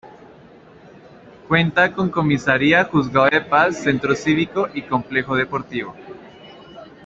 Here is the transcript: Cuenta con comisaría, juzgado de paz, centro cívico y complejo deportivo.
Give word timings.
Cuenta 1.47 1.93
con 1.93 2.09
comisaría, 2.09 2.85
juzgado 2.85 3.29
de 3.29 3.41
paz, 3.41 3.83
centro 3.83 4.15
cívico 4.15 4.67
y 4.73 4.81
complejo 4.81 5.35
deportivo. 5.35 5.95